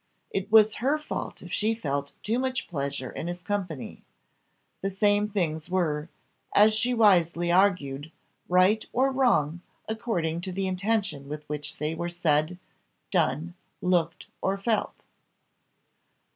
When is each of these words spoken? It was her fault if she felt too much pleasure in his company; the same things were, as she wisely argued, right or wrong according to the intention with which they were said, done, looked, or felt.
It 0.31 0.51
was 0.51 0.77
her 0.81 0.97
fault 0.97 1.43
if 1.43 1.53
she 1.53 1.75
felt 1.75 2.11
too 2.23 2.39
much 2.39 2.67
pleasure 2.67 3.11
in 3.11 3.27
his 3.27 3.39
company; 3.39 4.01
the 4.81 4.89
same 4.89 5.29
things 5.29 5.69
were, 5.69 6.09
as 6.55 6.73
she 6.73 6.91
wisely 6.91 7.51
argued, 7.51 8.11
right 8.49 8.83
or 8.93 9.11
wrong 9.11 9.61
according 9.87 10.41
to 10.41 10.51
the 10.51 10.65
intention 10.65 11.29
with 11.29 11.47
which 11.47 11.77
they 11.77 11.93
were 11.93 12.09
said, 12.09 12.57
done, 13.11 13.53
looked, 13.79 14.25
or 14.41 14.57
felt. 14.57 15.05